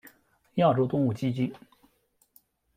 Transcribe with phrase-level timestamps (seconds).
[0.55, 1.53] 亚洲动物基金。